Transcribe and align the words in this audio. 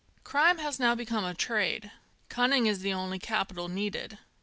Crime 0.23 0.57
has 0.57 0.79
now 0.79 0.95
become 0.95 1.23
a 1.23 1.35
trade. 1.35 1.91
Cunning 2.27 2.65
is 2.65 2.79
the 2.79 2.91
only 2.91 3.19
capital 3.19 3.69
needed. 3.69 4.17